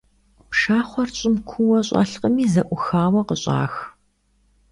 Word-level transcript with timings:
Пшахъуэр 0.49 1.09
щӀым 1.17 1.35
куууэ 1.49 1.79
щӀэлъкъыми 1.87 2.45
зэӀухауэ 2.53 3.21
къыщӀах. 3.27 3.73